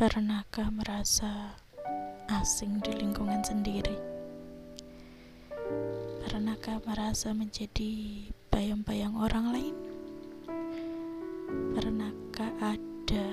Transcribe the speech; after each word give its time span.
Pernahkah 0.00 0.72
merasa 0.72 1.60
asing 2.32 2.80
di 2.80 2.88
lingkungan 3.04 3.44
sendiri? 3.44 4.00
Pernahkah 6.24 6.80
merasa 6.88 7.36
menjadi 7.36 8.24
bayang-bayang 8.48 9.12
orang 9.12 9.52
lain? 9.52 9.76
Pernahkah 11.76 12.48
ada 12.64 13.28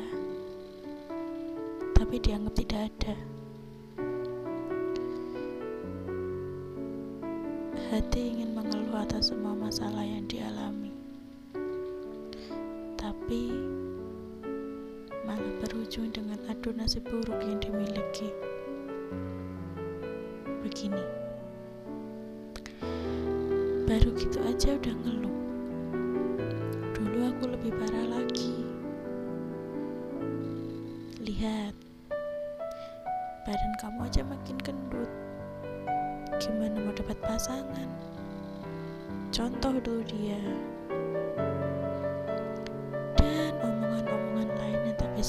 tapi 1.95 2.19
dianggap 2.19 2.59
tidak 2.59 2.91
ada? 2.91 3.15
Hati 7.95 8.21
ingin 8.27 8.51
mengeluh 8.51 9.07
atas 9.07 9.31
semua 9.31 9.55
masalah 9.55 10.03
yang 10.03 10.27
dialami, 10.27 10.91
tapi 12.99 13.55
malah 15.27 15.51
berujung 15.59 16.07
dengan 16.15 16.39
adu 16.47 16.71
nasib 16.71 17.03
buruk 17.03 17.35
yang 17.43 17.59
dimiliki. 17.59 18.31
Begini, 20.63 21.03
baru 23.83 24.15
gitu 24.15 24.39
aja 24.47 24.79
udah 24.79 24.95
ngeluh. 25.03 25.37
Dulu 26.95 27.19
aku 27.27 27.43
lebih 27.51 27.75
parah 27.75 28.07
lagi. 28.07 28.55
Lihat, 31.19 31.75
badan 33.43 33.73
kamu 33.83 34.07
aja 34.07 34.23
makin 34.23 34.57
gendut. 34.63 35.11
Gimana 36.39 36.79
mau 36.87 36.95
dapat 36.95 37.19
pasangan? 37.19 37.89
Contoh 39.35 39.75
dulu 39.83 40.07
dia. 40.07 40.39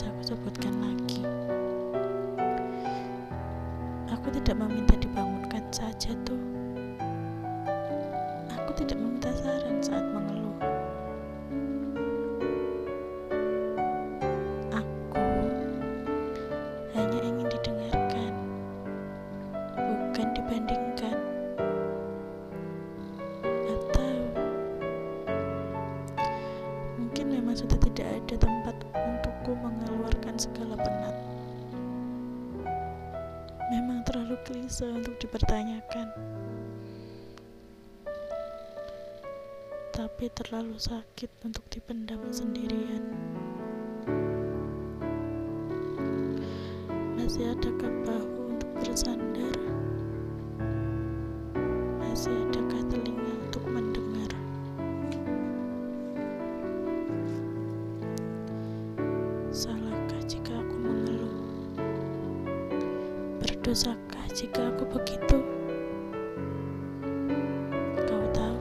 Aku 0.07 0.23
sebutkan 0.35 0.75
lagi. 0.79 1.27
Aku 4.15 4.31
tidak 4.31 4.55
meminta 4.61 4.95
dibangunkan 4.95 5.65
saja 5.75 6.15
tuh. 6.23 6.39
Aku 8.53 8.71
tidak 8.79 8.95
meminta 9.01 9.33
saran 9.35 9.83
saat 9.83 10.07
mengeluh. 10.15 10.59
Aku 14.77 15.25
hanya 16.95 17.19
ingin 17.25 17.49
didengarkan, 17.51 18.33
bukan 19.75 20.27
dibandingkan. 20.37 21.19
Atau 23.67 24.15
mungkin 27.01 27.25
memang 27.35 27.57
sudah 27.57 27.79
tidak 27.83 28.07
ada 28.07 28.35
tempat 28.37 28.77
untukku 29.49 29.65
mengeluarkan 29.65 30.37
segala 30.37 30.77
penat. 30.77 31.17
Memang 33.73 34.05
terlalu 34.05 34.37
klise 34.45 34.85
untuk 34.85 35.17
dipertanyakan. 35.25 36.13
Tapi 39.97 40.29
terlalu 40.37 40.77
sakit 40.77 41.33
untuk 41.49 41.65
dipendam 41.73 42.21
sendirian. 42.29 43.09
Masih 47.17 47.49
adakah 47.57 47.93
bahu 48.05 48.53
untuk 48.53 48.71
bersandar? 48.85 49.48
Berdosakah 63.69 64.25
jika 64.33 64.73
aku 64.73 64.97
begitu? 64.97 65.45
Kau 68.09 68.25
tahu, 68.33 68.61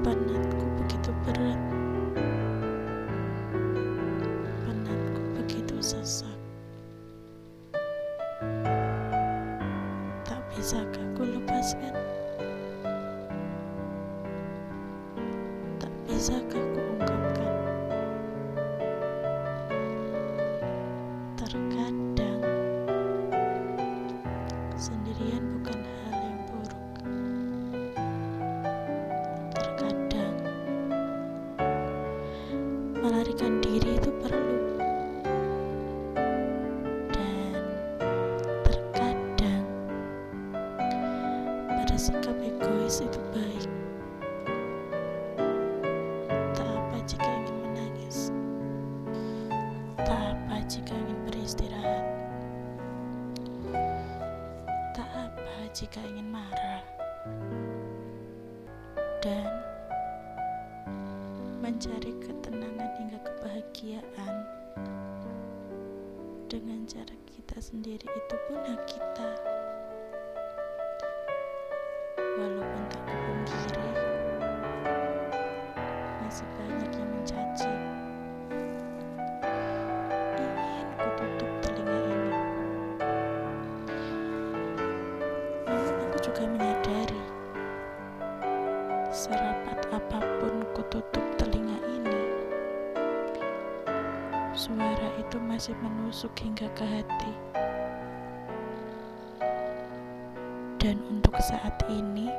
penatku 0.00 0.64
begitu 0.80 1.12
berat, 1.28 1.60
penatku 4.64 5.20
begitu 5.36 5.76
sesak. 5.84 6.40
Tak 10.24 10.40
bisakah 10.56 11.04
ku 11.20 11.20
lepaskan? 11.20 11.92
Tak 15.76 15.92
bisakah 16.08 16.64
ku 16.72 16.95
sendirian 25.16 25.44
bukan 25.64 25.80
hal 25.80 26.12
yang 26.20 26.40
buruk. 26.44 26.80
Terkadang 29.56 30.36
melarikan 33.00 33.52
diri 33.64 33.96
itu 33.96 34.12
perlu. 34.20 34.60
Dan 37.16 37.64
terkadang 38.60 39.64
bersikap 41.80 42.36
egois 42.36 43.00
itu 43.00 43.20
baik. 43.32 43.75
Jika 55.76 56.00
ingin 56.00 56.32
marah. 56.32 56.80
Dan 59.20 59.44
mencari 61.60 62.16
ketenangan 62.24 62.90
hingga 62.96 63.20
kebahagiaan 63.20 64.34
dengan 66.48 66.80
cara 66.88 67.12
kita 67.28 67.60
sendiri 67.60 68.08
itu 68.08 68.36
pun 68.48 68.56
hak 68.64 68.82
kita. 68.88 69.55
Suara 94.56 95.12
itu 95.20 95.36
masih 95.36 95.76
menusuk 95.84 96.32
hingga 96.40 96.64
ke 96.72 96.80
hati. 96.80 97.32
Dan 100.80 100.96
untuk 101.12 101.36
saat 101.44 101.76
ini, 101.92 102.32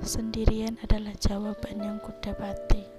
sendirian 0.00 0.80
adalah 0.80 1.12
jawaban 1.20 1.76
yang 1.84 2.00
kudapati. 2.00 2.91